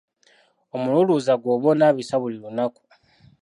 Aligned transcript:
Omululuuza 0.75 1.33
gwoba 1.41 1.67
onaabisa 1.73 2.15
buli 2.21 2.37
lunaku. 2.43 2.81